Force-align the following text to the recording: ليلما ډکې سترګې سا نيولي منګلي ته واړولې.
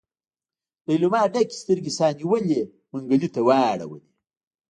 ليلما 0.87 1.21
ډکې 1.33 1.55
سترګې 1.63 1.91
سا 1.97 2.07
نيولي 2.19 2.59
منګلي 2.91 3.29
ته 3.35 3.41
واړولې. 3.47 4.01